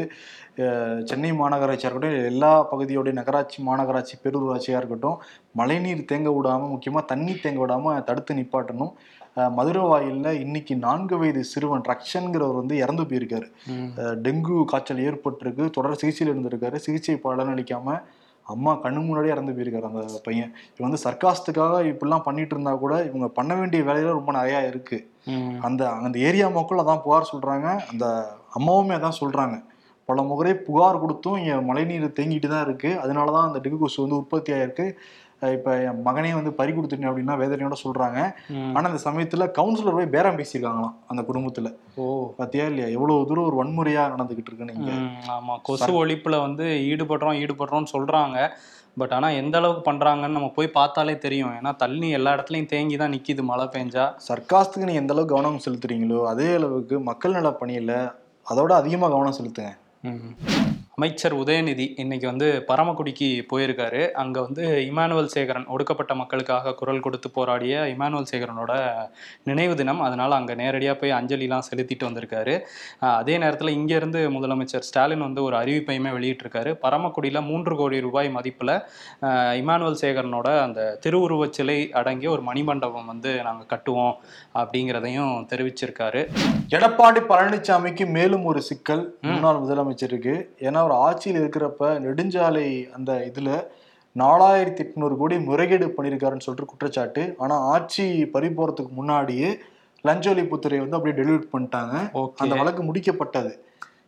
[1.09, 5.17] சென்னை மாநகராட்சியா இருக்கட்டும் எல்லா பகுதியோடைய நகராட்சி மாநகராட்சி பேரூராட்சியா இருக்கட்டும்
[5.59, 8.93] மழைநீர் தேங்க விடாம முக்கியமா தண்ணி தேங்க விடாம தடுத்து நிப்பாட்டணும்.
[9.57, 13.47] மதுரை வாயில்ல இன்னைக்கு நான்கு வயது சிறுவன் ரக்ஷன்கிறவர் வந்து இறந்து போயிருக்காரு.
[14.25, 15.65] டெங்கு காய்ச்சல் ஏற்பட்டிருக்கு.
[15.69, 16.79] தொடர் சிகிச்சையில் இருந்திருக்காரு.
[16.85, 17.99] சிகிச்சை பலனளிக்காம
[18.45, 20.51] அம்மா கண்ணு முன்னாடியே இறந்து போயிருக்காரு அந்த பையன்.
[20.75, 24.99] இவன் வந்து சர்க்காஸ்டுக்காக இப்படிலாம் பண்ணிட்டு இருந்தா கூட இவங்க பண்ண வேண்டிய வேலையில ரொம்ப நிறைய இருக்கு.
[25.59, 27.67] அந்த அந்த ஏரியா மக்கள் அதான் புகார் சொல்றாங்க.
[27.91, 28.05] அந்த
[28.59, 29.57] அம்மாவுமே அதான் சொல்றாங்க.
[30.11, 32.91] பல முறை புகார் கொடுத்தும் இங்க மழைநீர் தேங்கிட்டு தான் இருக்கு.
[33.03, 34.85] அதனாலதான் அந்த டெங்கு கொசு வந்து உற்பத்தி ஆயிருக்கு.
[35.51, 38.19] இப்ப என் மகனே வந்து பறி கொடுத்துட்டேன் அப்படின்னா வேதனையோட சொல்றாங்க.
[38.55, 38.73] ம்.
[38.75, 41.69] ஆனா அந்த சமயத்துல கவுன்சிலர் போய் பேரம் பேசியிருக்காங்களாம் அந்த குடும்பத்துல.
[41.97, 42.03] ஓ.
[42.35, 42.87] பாத்தியா இல்லையா?
[42.89, 45.55] எவ்வளவு தூரம் ஒரு வன்முறையா நடந்துகிட்டு இருக்கு நீங்க ம், ஆமா.
[45.61, 48.37] கொசு ஒழிப்புல வந்து ஈடுபடுறோம் ஈடுபடுறோம்னு சொல்றாங்க.
[48.97, 51.53] பட் ஆனா எந்த அளவுக்கு பண்றாங்கன்னு நம்ம போய் பார்த்தாலே தெரியும்.
[51.57, 54.05] ஏன்னா தண்ணி எல்லா இடத்துலயும் தேங்கி தான் நிக்குது மழை பெஞ்சா.
[54.27, 57.93] சர்க்காஸ்துக்கு நீங்க எந்த அளவுக்கு கவனம் செலுத்துறீங்களோ அதே அளவுக்கு மக்கள் நல பணியில
[58.45, 59.71] அதோட அதிகமா கவனம் செலுத்துங்க.
[60.03, 60.80] ம்.
[61.01, 64.01] அமைச்சர் உதயநிதி இன்னைக்கு வந்து பரமக்குடிக்கு போயிருக்காரு.
[64.21, 68.73] அங்க வந்து இமானுவல் சேகரன் ஒடுக்கப்பட்ட மக்களுக்காக குரல் கொடுத்து போராடிய இமானுவல் சேகரனோட
[69.49, 70.01] நினைவு தினம்.
[70.07, 72.53] அதனால அங்க நேரடியா போய் அஞ்சலிலாம் செலுத்திட்டு வந்திருக்காரு.
[73.21, 76.73] அதே நேரத்துல இங்க இருந்து முதலமைச்சர் ஸ்டாலின் வந்து ஒரு அறிவிப்பையுமே வெளியிட்டிருக்காரு.
[76.85, 78.75] பரமக்குடியில மூன்று கோடி ரூபாய் மதிப்புல
[79.61, 84.15] இமானுவல் சேகரனோட அந்த திருவுருவச் சிலை அடங்கிய ஒரு மணிமண்டபம் வந்து நாங்க கட்டுவோம்
[84.61, 86.23] அப்படிங்கிறதையும் தெரிவிச்சிருக்காரு.
[86.77, 90.35] எடப்பாடி பழனிசாமிக்கு மேலும் ஒரு சிக்கல் முன்னாள் முதலமைச்சருக்கு.
[90.67, 93.49] ஏன்னா அவர் ஆட்சியில் இருக்கிறப்ப நெடுஞ்சாலை அந்த இதுல
[94.19, 97.35] நாலாயிரத்தி எட்நூறு கோடி முறைகேடு பண்ணியிருக்காருன்னு சொல்லிட்டு குற்றச்சாட்டு.
[97.37, 99.49] ஆனா ஆட்சி பறி போறதுக்கு முன்னாடியே
[100.01, 101.95] லஞ்ச ஒழிப்புத்துறை வந்து அப்படியே டெலிவர்ட் பண்ணிட்டாங்க.
[102.35, 103.51] அந்த வழக்கு முடிக்கப்பட்டது.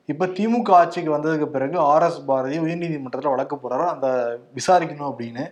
[0.06, 3.86] இப்ப திமுக ஆட்சிக்கு வந்ததுக்கு பிறகு ஆர் எஸ் பாரதி உயர்நீதிமன்றத்துல வழக்கு போறாரு?
[3.96, 5.46] அந்த விசாரிக்கணும் அப்படின்னு.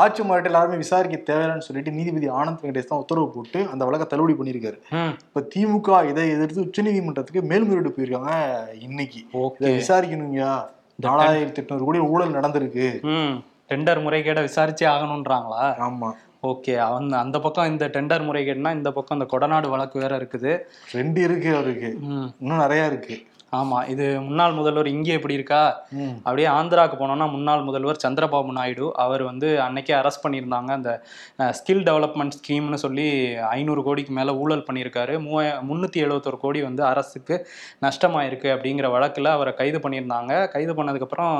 [0.00, 4.34] ஆட்சி மாவட்ட எல்லாருமே விசாரிக்க தேவையில்லைன்னு சொல்லிட்டு நீதிபதி ஆனந்த் வெங்கடேஷ் தான் உத்தரவு போட்டு அந்த வழக்கை தள்ளுபடி
[4.38, 4.78] பண்ணியிருக்காரு.
[5.26, 8.32] இப்ப திமுக இதை எதிர்த்து உச்சநீதிமன்றத்துக்கு மேல்முறையீடு போயிருக்காங்க
[8.86, 9.20] இன்னைக்கு.
[9.80, 10.52] விசாரிக்கணுங்கயா
[11.06, 12.86] நாலாயிரத்தி எட்நூறு கோடி ஊழல் நடந்திருக்கு.
[13.70, 16.10] டெண்டர் முறைகேட விசாரிச்சே ஆகணுன்றாங்களா ஆமா.
[16.50, 16.74] ஓகே.
[16.96, 20.52] அந்த அந்த பக்கம் இந்த டெண்டர் முறைகேடுனா இந்த பக்கம் இந்த கொடநாடு வழக்கு வேற இருக்குது.
[20.98, 21.90] ரெண்டு இருக்கு அவருக்கு.
[22.42, 23.16] இன்னும் நிறைய இருக்கு.
[23.52, 25.60] ஆமா இது முன்னாள் முதல்வர் இங்கே எப்படி இருக்கா.
[26.24, 30.70] அப்படியே ஆந்திராவுக்கு போனோம்னா முன்னாள் முதல்வர் சந்திரபாபு நாயுடு அவர் வந்து அன்னைக்கே அரெஸ்ட் பண்ணியிருந்தாங்க.
[30.78, 30.90] அந்த
[31.58, 33.06] ஸ்கில் டெவலப்மெண்ட் ஸ்கீம்னு சொல்லி
[33.56, 35.14] ஐநூறு கோடிக்கு மேலே ஊழல் பண்ணியிருக்காரு.
[35.26, 37.36] மூவாய முந்நூற்றி எழுபத்தொரு கோடி வந்து அரசுக்கு
[37.86, 40.32] நஷ்டமாயிருக்கு அப்படிங்கிற வழக்கில் அவரை கைது பண்ணியிருந்தாங்க.
[40.54, 41.36] கைது பண்ணதுக்கப்புறம்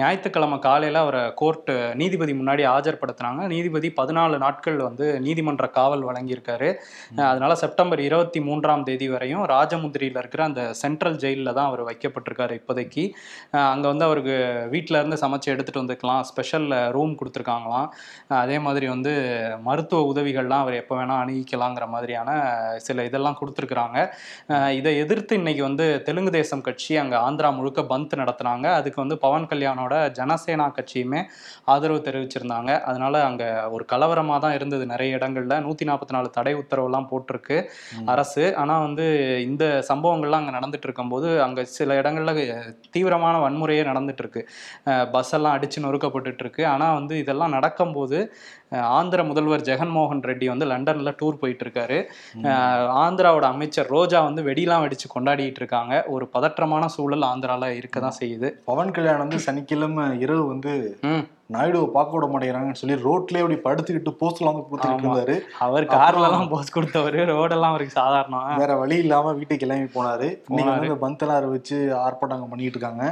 [0.00, 3.42] ஞாயிற்றுக்கிழமை காலையில் அவரை கோர்ட்டு நீதிபதி முன்னாடி ஆஜர்படுத்தினாங்க.
[3.54, 6.70] நீதிபதி பதினாலு நாட்கள் வந்து நீதிமன்ற காவல் வழங்கியிருக்காரு.
[7.30, 13.04] அதனால செப்டம்பர் இருபத்தி மூன்றாம் தேதி வரையும் ராஜமுந்திரியில் இருக்கிற அந்த சென்ட்ரல் ஜெயிலில் தான் அவர் வைக்கப்பட்டிருக்காரு இப்போதைக்கு.
[13.74, 14.34] அங்க வந்து அவருக்கு
[14.74, 16.22] வீட்ல இருந்து சமைச்சு எடுத்துட்டு வந்துக்கலாம்.
[16.30, 17.88] ஸ்பெஷல் ரூம் கொடுத்துருக்காங்களாம்.
[18.42, 19.12] அதே மாதிரி வந்து
[19.68, 22.30] மருத்துவ உதவிகள்லாம் அவர் எப்போ வேணா அணுகிக்கலாங்கிற மாதிரியான
[22.86, 23.98] சில இதெல்லாம் கொடுத்துருக்குறாங்க.
[24.78, 28.66] இதை எதிர்த்து இன்னைக்கு வந்து தெலுங்கு தேசம் கட்சி அங்க ஆந்திரா முழுக்க பந்த் நடத்துனாங்க.
[28.78, 31.22] அதுக்கு வந்து பவன் கல்யாணோட ஜனசேனா கட்சியுமே
[31.74, 32.70] ஆதரவு தெரிவிச்சிருந்தாங்க.
[32.90, 33.44] அதனால அங்க
[33.74, 35.54] ஒரு கலவரமா தான் இருந்தது நிறைய இடங்கள்ல.
[35.66, 37.58] நூத்தி நாற்பத்தி நாலு தடை உத்தரவுலாம் போட்டிருக்கு
[38.12, 38.44] அரசு.
[38.62, 39.06] ஆனா வந்து
[39.48, 42.52] இந்த சம்பவங்கள்லாம் அங்க நடந்துட்டு இருக்கும்போது அங்கே சில இடங்களில்
[42.90, 44.42] தீவிரமான வன்முறையே நடந்துட்டு இருக்கு.
[45.12, 46.64] பஸ் எல்லாம் அடிச்சு நொறுக்கப்பட்டுட்டு இருக்கு.
[46.98, 48.18] வந்து இதெல்லாம் நடக்கும்போது
[48.98, 51.98] ஆந்திர முதல்வர் ஜெகன்மோகன் ரெட்டி வந்து லண்டன்ல டூர் போயிட்டு இருக்காரு
[53.04, 55.94] ஆந்திராவோட அமைச்சர் ரோஜா வந்து வெடிலாம் வெடிச்சு கொண்டாடிட்டு இருக்காங்க.
[56.14, 58.50] ஒரு பதற்றமான சூழல் ஆந்திரால இருக்க தான் செய்யுது.
[58.70, 60.72] பவன் கல்யாண் வந்து சனிக்கிழமை இரவு வந்து
[61.54, 65.04] நாயுடுவை பார்க்க விட மாட்டேங்கிறாங்கன்னு சொல்லி ரோட்லயே அப்படி படுத்துக்கிட்டு போஸ்ட்லாம் வந்து கொடுத்துட்டு.
[65.06, 65.34] இருந்தாரு.
[65.64, 67.18] அவர் கார்ல எல்லாம் போஸ் கொடுத்தவர்.
[67.30, 68.46] ரோடெல்லாம் அவருக்கு சாதாரணம்.
[68.60, 70.28] வேற வழி இல்லாம வீட்டுக்கு கிளம்பி போனாரு.
[70.48, 73.04] இன்னைக்கு வந்து பந்தெல்லாம் வச்சு ஆர்ப்பாட்டம் பண்ணிட்டு இருக்காங்க.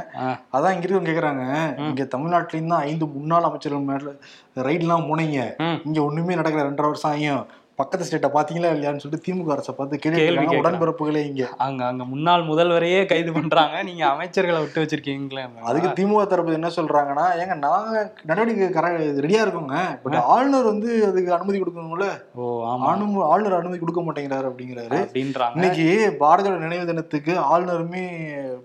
[0.55, 1.43] அதான் இங்க இருக்கவங்க கேக்குறாங்க
[1.89, 4.15] இங்க தமிழ்நாட்டிலயும் தான் ஐந்து முன்னாள் அமைச்சர்கள் மேல
[4.55, 5.39] ரைட்லாம் போனீங்க.
[5.85, 6.67] இங்க ஒண்ணுமே நடக்கல.
[6.69, 7.43] ரெண்டரை வருஷம் ஆகியும்
[7.75, 10.57] பக்கத்து ஸ்டேட்டை பாத்தீங்களா இல்லையான்னு சொல்லிட்டு திமுக அரசை பார்த்து கேள்வி.
[10.57, 11.49] உடன்பிறப்புகளே இங்க.
[11.57, 13.83] அங்க அங்க முன்னாள் முதல்வரையே கைது பண்றாங்க.
[13.83, 15.43] நீங்க அமைச்சர்களை விட்டு வச்சிருக்கீங்களே.
[15.61, 19.99] அதுக்கு திமுக தரப்பு என்ன சொல்றாங்கன்னா ஏங்க நாங்க நடவடிக்கை கர ரெடியா இருக்கோங்க.
[20.03, 22.07] பட் ஆளுநர் வந்து அதுக்கு அனுமதி கொடுக்கணும்ல?
[22.35, 23.23] ஓ ஆமா.
[23.23, 24.99] ஆளுநர் அனுமதி கொடுக்க மாட்டேங்கிறாரு அப்படிங்கிறாரு.
[25.07, 25.55] அப்படின்றாங்க.
[25.55, 28.05] இன்னைக்கு பாரதியோட நினைவு தினத்துக்கு ஆளுநருமே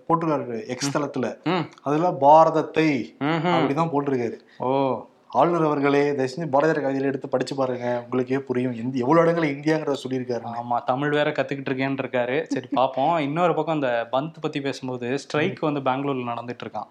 [0.08, 1.36] போட்டிருக்காரு எக்ஸ் தளத்துல.
[1.82, 3.16] அதுல பாரதத்தை.
[3.20, 4.38] அப்படிதான் போட்டிருக்காரு.
[4.58, 4.70] ஓ.
[5.28, 8.00] ஆளுநர் அவர்களே தயவு செஞ்சு பாரதியார் கவிதையில எடுத்து படிச்சு பாருங்க.
[8.04, 8.72] உங்களுக்கே புரியும்.
[8.72, 10.46] இந்தி எவ்வளவு இடங்கள் இந்தியாங்கிறத சொல்லியிருக்காரு.
[10.60, 12.36] ஆமா தமிழ் வேற கத்துக்கிட்டு இருக்கேன்னு இருக்காரு.
[12.42, 13.18] சரி பாப்போம்.
[13.18, 16.88] இன்னொரு பக்கம் அந்த பந்த் பத்தி பேசும்போது ஸ்ட்ரைக் வந்து பெங்களூர்ல நடந்துட்டு இருக்கான்.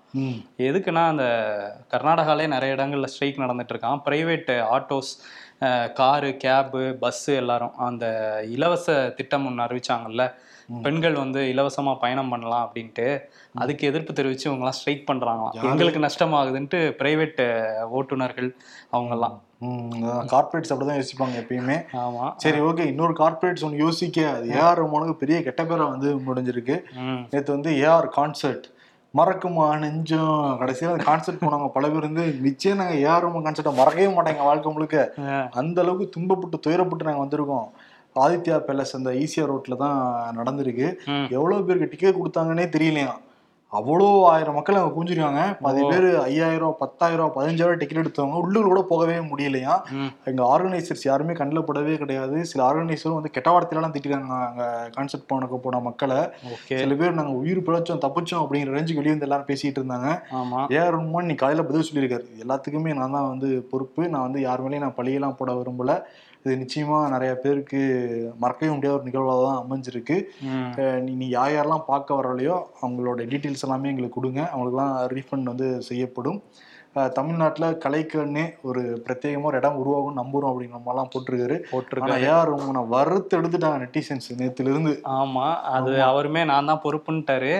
[0.57, 1.25] எதுக்குன்னா அந்த
[1.93, 4.01] கர்நாடகாலே நிறைய இடங்கள்ல ஸ்ட்ரைக் நடந்துட்டு இருக்கான்.
[4.05, 5.11] Private autos
[5.93, 8.05] car cab bus எல்லாரும் அந்த
[8.49, 10.33] இலவச திட்டம் ஒன்று அறிவிச்சாங்கல்ல.
[10.85, 13.07] பெண்கள் வந்து இலவசமா பயணம் பண்ணலாம் அப்படின்ட்டு
[13.63, 15.55] அதுக்கு எதிர்ப்பு தெரிவிச்சு இவங்கெல்லாம் ஸ்ட்ரைக் பண்றாங்களாம்.
[15.71, 17.41] எங்களுக்கு நஷ்டமாகுதுன்ட்டு பிரைவேட்
[17.99, 18.49] ஓட்டுநர்கள்
[18.95, 19.35] அவங்கெல்லாம்.
[20.31, 21.77] கார்பரேட்ஸ் அப்படிதான் யோசிப்பாங்க எப்பயுமே.
[22.03, 22.25] ஆமா.
[22.43, 24.27] சரி ஓகே இன்னொரு கார்பரேட்ஸ் ஒன்று யோசிக்க.
[24.35, 26.77] அது ஏஆர் ரஹ்மானுக்கு பெரிய கெட்ட பேரா வந்து முடிஞ்சிருக்கு.
[27.33, 28.65] நேற்று வந்து ஏஆர் கான்சர்ட்
[29.13, 30.39] மறக்குமா நெஞ்சம்?
[30.61, 34.71] கடைசியில் அந்த கான்சர்ட் போனவங்க பல பேர் வந்து நிச்சயம் நாங்கள் ஏஆர் ரஹ்மான் கான்சர்ட்டை மறக்கவே மாட்டாங்க வாழ்க்கை
[34.77, 34.97] முழுக்க.
[35.61, 37.69] அந்த அளவுக்கு துன்பப்பட்டு துயரப்பட்டு நாங்கள் வந்திருக்கோம்.
[38.15, 39.97] ஆதித்யா பேலஸ் அந்த ஈசிஆர் ரோட்ல தான்
[40.37, 41.27] நடந்திருக்கு ம்.
[41.33, 43.21] எவ்வளோ பேருக்கு டிக்கெட் கொடுத்தாங்கன்னே தெரியலையாம்
[43.71, 45.79] அவ்வளோ ஆயிரம் மக்கள் அங்கே குஞ்சிருக்காங்க பாதி.
[45.85, 49.73] பேர் ஐயாயிரம் பத்தாயிரம் பதினஞ்சாயிரம் டிக்கெட் எடுத்தவங்க உள்ளூர் கூட போகவே முடியலையா?
[49.95, 50.11] ம்.
[50.29, 52.37] எங்க ஆர்கனைசர்ஸ் யாருமே கண்ணில் படவே கிடையாது.
[52.51, 56.19] சில ஆர்கனைசரும் வந்து கெட்ட வார்த்தையெல்லாம் திட்டிருக்காங்க அங்க கான்செப்ட் போனக்கு போன மக்களை.
[56.73, 60.11] சில பேர் நாங்க உயிர் பிழைச்சோம் தப்பிச்சோம் அப்படிங்கிற ரேஞ்சுக்கு வெளியே வந்து எல்லாரும் பேசிட்டு இருந்தாங்க.
[60.75, 62.27] ஏஆர் ரஹ்மான் நீ காலையில பதில் சொல்லியிருக்காரு.
[62.45, 64.03] எல்லாத்துக்குமே நான் தான் வந்து பொறுப்பு.
[64.13, 65.95] நான் வந்து யார் மேலேயும் நான் பழியெல்லாம் போட விரும்பல.
[66.45, 67.79] இது நிச்சயமா நிறைய பேருக்கு
[68.41, 70.15] மறக்கவே முடியாத ஒரு நிகழ்வாக தான் அமைஞ்சிருக்கு
[71.15, 73.23] நீ யார் யாரெல்லாம் பார்க்க வரலையோ அவங்களோட
[73.55, 74.41] டீட்டெயில்ஸ் எல்லாமே எங்களுக்கு கொடுங்க.
[74.51, 76.39] அவங்களுக்குலாம் ரீஃபண்ட் வந்து செய்யப்படும்.
[77.15, 81.57] தமிழ்நாட்டில் கலைக்கண்ணே ஒரு பிரத்யேகமாக ஒரு இடம் உருவாகும் நம்புறோம் அப்படிங்கிற மாதிரிலாம் போட்டிருக்காரு.
[81.71, 82.21] போட்டிருக்காரு.
[82.29, 87.51] யார் உங்களை வறுத்து எடுத்துட்டாங்க நெட்டிசன்ஸ் நேத்துல இருந்து ஆமா அது அவருமே நான் தான் பொறுப்புன்ட்டாரு.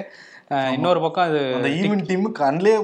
[0.49, 2.77] இன்னொரு பக்கம் அது அந்த ஈவென்ட் டீம் கண்ணிலே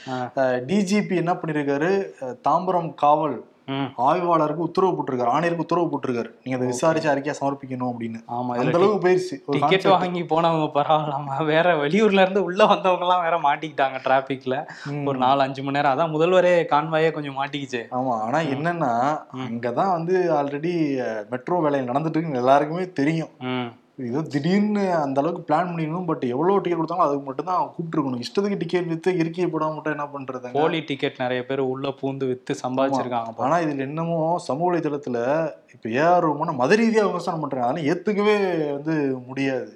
[0.66, 2.08] டிஜிபி என்ன பண்ணிருக்காரு?
[2.48, 3.44] தாம்பரம் காவல்.
[4.06, 6.30] ஆய்வாளருக்கு உத்தரவு போட்டிருக்காரு ஆணையருக்கு உத்தரவு போட்டிருக்காரு.
[6.42, 8.20] நீங்க அதை விசாரிச்சு அறிக்கையா சமர்ப்பிக்கணும் அப்படின்னு.
[8.36, 9.36] ஆமா அந்த அளவுக்கு போயிருச்சு.
[9.50, 9.86] டிக்கெட்.
[9.86, 14.56] வாங்கி போனவங்க பரவாயில்லாம வேற வெளியூர்ல இருந்து உள்ள வந்தவங்க எல்லாம் வேற மாட்டிக்கிட்டாங்க டிராபிக்ல.
[15.06, 15.94] ஒரு நாலு அஞ்சு மணி நேரம்.
[15.94, 17.82] அதான் முதல்வரே கான்வாயே கொஞ்சம் மாட்டிக்கிச்சு.
[17.90, 18.92] ஆமா ஆனா என்னன்னா
[19.46, 20.74] அங்கதான் வந்து ஆல்ரெடி
[21.30, 23.32] மெட்ரோ வேலை நடந்துட்டு இருக்குன்னு எல்லாருக்குமே தெரியும்.
[24.08, 28.22] ஏதோ திடீர்னு அந்த அளவுக்கு பிளான் பண்ணிடணும் பட் எவ்வளவு டிக்கெட் கொடுத்தாலும் அதுக்கு மட்டும் தான் கூப்பிட்டுருக்கணும்.
[28.24, 30.52] இஷ்டத்துக்கு டிக்கெட் வித்து இறுக்கிய போடாம மட்டும் என்ன பண்றதுங்க?
[30.52, 33.34] போலி டிக்கெட் நிறைய பேர் உள்ள பூந்து வித்து சம்பாதிச்சிருக்காங்க.
[33.36, 35.18] ஆனா இதுல என்னமோ சமூக வலைதளத்துல
[35.74, 37.66] இப்ப ஏஆர் ரகுமான மத ரீதியா விமர்சனம் பண்றாங்க.
[37.66, 38.36] அதெல்லாம் ஏத்துக்கவே
[38.76, 38.94] வந்து
[39.28, 39.70] முடியாது.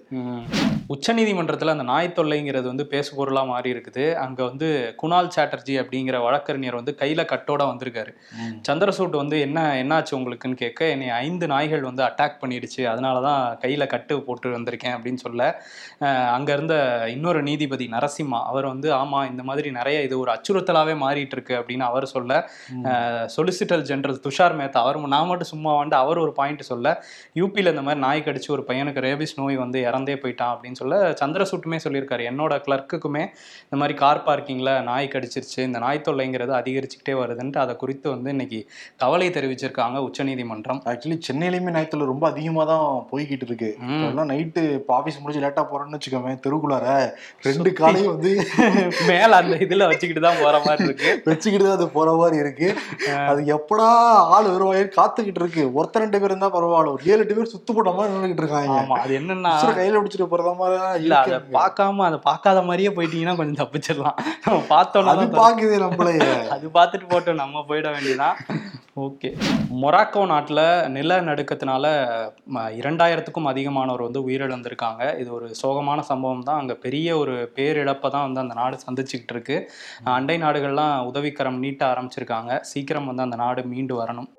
[0.95, 4.05] உச்சநீதிமன்றத்தில் அந்த நாய் தொல்லைங்கிறது வந்து பேசு பொருளாக மாறி இருக்குது.
[4.25, 4.67] அங்கே வந்து
[5.03, 8.13] குணால் சாட்டர்ஜி அப்படிங்கிற வழக்கறிஞர் வந்து கையில் கட்டோட வந்திருக்காரு.
[8.69, 12.83] சந்திரசூட் வந்து என்ன என்னாச்சு உங்களுக்குன்னு கேட்க என்னை ஐந்து நாய்கள் வந்து அட்டாக் பண்ணிடுச்சு.
[12.93, 15.43] அதனால தான் கையில் கட்டு போட்டு வந்திருக்கேன் அப்படின்னு சொல்ல
[16.37, 16.75] அங்க இருந்த
[17.15, 21.87] இன்னொரு நீதிபதி நரசிம்மா அவர் வந்து ஆமா இந்த மாதிரி நிறைய இது ஒரு அச்சுறுத்தலாவே மாறிட்டு இருக்கு அப்படின்னு
[21.91, 22.33] அவர் சொல்ல
[23.37, 26.89] சொலிசிட்டர் ஜெனரல் துஷார் மேத்தா அவர் நான் மட்டும் சும்மா வந்து அவர் ஒரு பாயிண்ட் சொல்ல
[27.41, 31.79] யூபியில் இந்த மாதிரி நாய் கடிச்சு ஒரு பையனுக்கு ரேபிஸ் நோய் வந்து இறந்தே போயிட்டான் அப்படின்னு சொல்ல சந்திரசூட்டுமே
[31.85, 32.23] சொல்லியிருக்காரு.
[32.31, 33.25] என்னோட கிளர்க்குக்குமே
[33.67, 38.61] இந்த மாதிரி கார் பார்க்கிங்கில் நாய் கடிச்சிருச்சு இந்த நாய் தொல்லைங்கிறது அதிகரிச்சுக்கிட்டே வருதுன்ட்டு அதை குறித்து வந்து இன்னைக்கு
[39.03, 40.81] கவலை தெரிவிச்சிருக்காங்க உச்சநீதிமன்றம்.
[40.91, 43.71] ஆக்சுவலி சென்னையிலுமே நைத்துல ரொம்ப அதிகமா தான் போய்கிட்டு இருக்கு.
[44.11, 46.87] எல்லாம் நைட்டு இப்போ ஆஃபீஸ் முடிஞ்சு லேட்டா போறோம்னு வச்சுக்கோங்க தெருக்குள்ளார
[47.49, 48.33] ரெண்டு காலையும் வந்து
[49.11, 51.11] மேல அந்த இதுல வச்சுக்கிட்டு தான் போற மாதிரி இருக்கு.
[51.31, 52.69] வச்சுக்கிட்டு தான் அது போற மாதிரி இருக்கு.
[53.31, 53.89] அது எப்படா
[54.37, 55.65] ஆள் வருவாயின்னு காத்துக்கிட்டு இருக்கு.
[55.79, 56.95] ஒருத்தர் ரெண்டு பேர் இருந்தா பரவாயில்ல.
[56.97, 58.77] ஒரு ஏழு எட்டு பேர் சுத்து போட்ட மாதிரி நின்றுகிட்டு இருக்காங்க.
[58.81, 61.39] ஆமா அது என்னன்னா கையில பிடிச்சிட்டு போறத மாதிரி இல்ல அதை.
[61.59, 64.19] பார்க்காம அதை பார்க்காத மாதிரியே போயிட்டீங்கன்னா கொஞ்சம் தப்பிச்சிடலாம்.
[64.47, 66.21] நம்ம பார்த்தோம்னா அது பாக்குது நம்மளைய
[66.57, 68.39] அது பார்த்துட்டு போட்டோம் நம்ம போயிட வேண்டியதான்
[69.05, 69.29] ஓகே.
[69.83, 70.61] மொராக்கோ நாட்டில்
[70.97, 71.85] நிலநடுக்கத்தினால
[72.55, 75.03] ம, இரண்டாயிரத்துக்கும் அதிகமானவர் வந்து உயிரிழந்திருக்காங்க.
[75.23, 76.61] இது ஒரு சோகமான சம்பவம் தான்.
[76.63, 79.57] அங்கே பெரிய ஒரு பேரிழப்பை தான் வந்து அந்த நாடு சந்திச்சுக்கிட்டு இருக்கு.
[80.17, 82.61] அண்டை நாடுகள்லாம் உதவிக்கரம் நீட்ட ஆரம்பிச்சிருக்காங்க.
[82.73, 84.31] சீக்கிரம் வந்து அந்த நாடு மீண்டு வரணும்.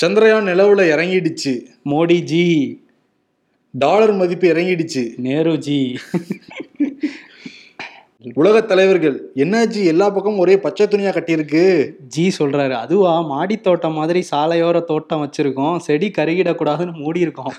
[0.00, 1.62] சந்திரயான் நிலவுல இறங்கிடுச்சு.
[1.84, 2.78] மோடிஜி.
[3.70, 5.10] டாலர் மதிப்பு இறங்கிடுச்சு.
[5.22, 5.96] நேருஜி.
[8.34, 9.84] உலக தலைவர்கள் என்னாச்சு?
[9.84, 11.92] எல்லா பக்கமும் ஒரே பச்சை துணியா கட்டியிருக்கு.
[12.08, 15.76] ஜி சொல்றாரு அதுவா மாடி தோட்டம் மாதிரி சாலையோர தோட்டம் வச்சிருக்கோம்.
[15.76, 17.52] செடி கருகிடக்கூடாதுன்னு மூடி இருக்கோம்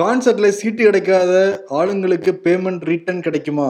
[0.00, 1.32] கான்சர்ட்ல சீட்டு கிடைக்காத
[1.78, 3.66] ஆளுங்களுக்கு பேமெண்ட் ரிட்டர்ன் கிடைக்குமா?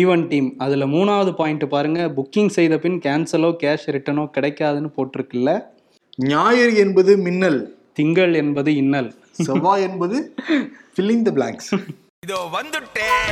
[0.00, 2.00] ஈவன் டீம் அதில் மூணாவது பாயிண்ட் பாருங்க.
[2.16, 5.52] புக்கிங் செய்த பின் கேன்சலோ கேஷ் ரிட்டனோ கிடைக்காதுன்னு போட்டிருக்குல்ல.
[6.32, 7.58] ஞாயிறு என்பது மின்னல்.
[7.92, 9.10] திங்கள் என்பது இன்னல்.
[9.48, 10.18] செவ்வாய் என்பது
[10.94, 11.72] ஃபில்லிங் த பிளாங்க்ஸ்
[12.26, 13.30] இதோ வந்துட்டேன்.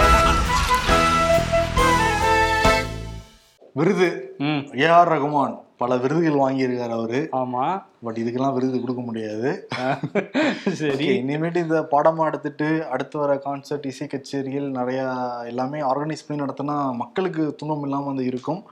[3.73, 4.35] விருது.
[4.39, 4.63] ம்.
[4.73, 7.29] ஏஆர் ரகுமான் பல விருதுகள் வாங்கியிருக்காரு அவரு.
[7.33, 7.83] ஆமா.
[8.03, 9.69] பட் இதுக்கெல்லாம் விருது கொடுக்க முடியாது.
[10.81, 11.07] சரி.
[11.23, 15.01] இனிமேட்டு இந்த பாடமா எடுத்துட்டு அடுத்து வர கான்சர்ட் இசை கச்சேரிகள் நிறைய
[15.47, 18.63] எல்லாமே ஆர்கனைஸ் பண்ணி நடத்தினா மக்களுக்கு துன்பம் இல்லாம வந்து இருக்கும்.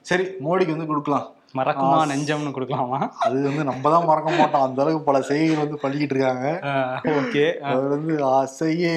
[0.00, 1.28] சரி மோடிக்கு வந்து கொடுக்கலாம்.
[1.54, 2.98] மறக்குமா நெஞ்சம்னு கொடுக்கலாமா?
[3.24, 4.64] அது வந்து நம்ம தான் மறக்க மாட்டோம்.
[4.66, 6.48] அந்த அளவுக்கு பல செய்திகள் வந்து பள்ளிக்கிட்டு இருக்காங்க.
[7.20, 7.44] ஓகே.
[7.70, 8.94] அவர் வந்து ஆசையே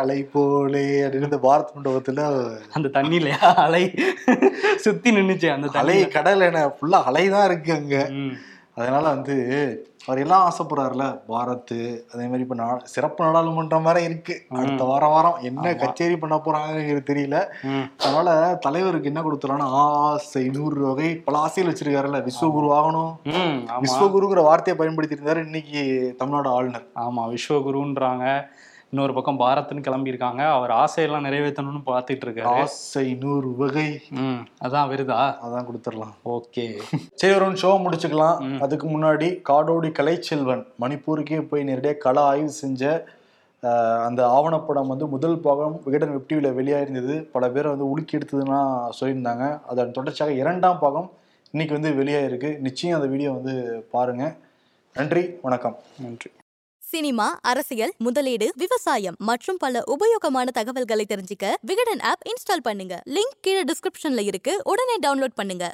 [0.00, 2.24] அலை போலே அப்படின்னு இந்த பாரத் மண்டபத்துல
[2.78, 3.84] அந்த தண்ணிலையா அலை
[4.86, 7.96] சுத்தி நின்னுச்சு அந்த அலை கடல் என ஃபுல்லா அலை தான் இருக்கு அங்க.
[8.74, 9.34] அதனால வந்து
[10.06, 11.72] அவர் எல்லாம் ஆசைப்படுறாருல பாரத்
[12.12, 14.42] அதே மாதிரி இப்ப நா- சிறப்பு நாடாளுமன்றம் வேற இருக்கு.
[14.48, 17.38] அடுத்த வாரம் வாரம் என்ன கச்சேரி பண்ண போறாங்கிறது தெரியல.
[17.98, 23.14] அதனால தலைவருக்கு என்ன கொடுத்துறான்னா ஆசை நூறு வகை பல ஆசைகள் வச்சிருக்காருல்ல விஸ்வகுரு ஆகணும்.
[23.82, 26.86] விஸ்வகுருங்கிற வார்த்தையை பயன்படுத்தி இருந்தாரு இன்னைக்கு தமிழ்நாடு ஆளுநர்.
[26.94, 28.46] ஆமா விஸ்வகுருன்றாங்க.
[28.90, 30.42] இன்னொரு பக்கம் பாரத்னு கிளம்பியிருக்காங்க.
[30.56, 33.88] அவர் ஆசையெல்லாம் நிறைவேற்றணும்னு பார்த்துட்டு இருக்காரு ஆசை நூறு வகை.
[34.22, 35.18] ம் அதான் வருதா?
[35.46, 36.14] அதான் கொடுத்துடலாம்.
[36.36, 36.66] ஓகே.
[37.20, 38.60] சரி ஒரு ஷோ முடிச்சுக்கலாம்.
[38.66, 42.92] அதுக்கு முன்னாடி காடோடி கலைச்செல்வன் மணிப்பூருக்கே போய் நேரடியாக கள ஆய்வு செஞ்ச
[44.06, 47.14] அந்த ஆவணப்படம் வந்து முதல் பாகம் விகடன் வெப் டிவியில் வெளியாயிருந்தது.
[47.34, 48.60] பல பேரை வந்து உலுக்கி எடுத்ததுன்னா
[49.00, 49.46] சொல்லியிருந்தாங்க.
[49.72, 51.10] அதன் தொடர்ச்சியாக இரண்டாம் பாகம்
[51.50, 52.52] இன்னைக்கு வந்து வெளியாயிருக்கு.
[52.68, 53.54] நிச்சயம் அந்த வீடியோ வந்து
[53.90, 54.24] பாருங்க.
[54.96, 55.76] நன்றி வணக்கம்.
[56.06, 56.30] நன்றி.
[56.90, 63.02] சினிமா அரசியல் முதலீடு விவசாயம் மற்றும் பல உபயோகமான தகவல்களை தெரிஞ்சுக்க விகடன் ஆப் இன்ஸ்டால் பண்ணுங்க.
[63.10, 64.60] லிங்க் கீழே டிஸ்கிரிப்ஷன்ல இருக்கு.
[64.64, 65.66] உடனே டவுன்லோட் பண்ணுங்க.